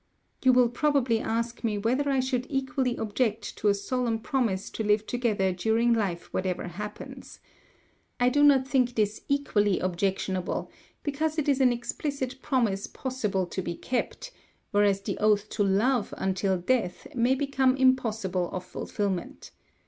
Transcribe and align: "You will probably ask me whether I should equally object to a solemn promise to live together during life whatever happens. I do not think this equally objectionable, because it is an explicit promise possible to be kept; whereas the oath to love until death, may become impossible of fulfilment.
"You 0.43 0.51
will 0.51 0.69
probably 0.69 1.19
ask 1.19 1.63
me 1.63 1.77
whether 1.77 2.09
I 2.09 2.21
should 2.21 2.47
equally 2.49 2.97
object 2.97 3.55
to 3.57 3.67
a 3.67 3.75
solemn 3.75 4.17
promise 4.17 4.71
to 4.71 4.83
live 4.83 5.05
together 5.05 5.51
during 5.53 5.93
life 5.93 6.33
whatever 6.33 6.69
happens. 6.69 7.39
I 8.19 8.29
do 8.29 8.41
not 8.43 8.67
think 8.67 8.95
this 8.95 9.21
equally 9.29 9.79
objectionable, 9.79 10.71
because 11.03 11.37
it 11.37 11.47
is 11.47 11.61
an 11.61 11.71
explicit 11.71 12.41
promise 12.41 12.87
possible 12.87 13.45
to 13.45 13.61
be 13.61 13.75
kept; 13.75 14.31
whereas 14.71 15.01
the 15.01 15.19
oath 15.19 15.49
to 15.49 15.63
love 15.63 16.15
until 16.17 16.57
death, 16.57 17.05
may 17.13 17.35
become 17.35 17.77
impossible 17.77 18.49
of 18.49 18.65
fulfilment. 18.65 19.51